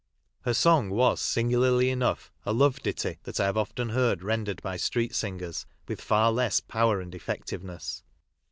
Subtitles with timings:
[0.45, 4.77] Her song was, singularly enough, a love ditty that I have often heard rendered by
[4.77, 8.01] street singers, with far less power and effectiveness.